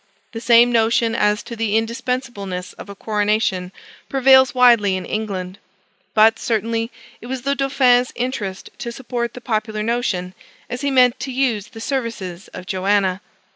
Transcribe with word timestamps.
The 0.31 0.41
same 0.41 0.71
notion 0.71 1.13
as 1.13 1.43
to 1.43 1.55
the 1.55 1.77
indispensableness 1.77 2.73
of 2.73 2.89
a 2.89 2.95
coronation 2.95 3.71
prevails 4.09 4.55
widely 4.55 4.95
in 4.97 5.05
England. 5.05 5.59
But, 6.15 6.39
certainly, 6.39 6.91
it 7.21 7.27
was 7.27 7.43
the 7.43 7.53
Dauphin's 7.53 8.11
interest 8.15 8.71
to 8.79 8.91
support 8.91 9.35
the 9.35 9.41
popular 9.41 9.83
notion, 9.83 10.33
as 10.71 10.81
he 10.81 10.89
meant 10.89 11.19
to 11.19 11.31
use 11.31 11.67
the 11.67 11.81
services 11.81 12.47
of 12.47 12.65
Joanna. 12.65 13.21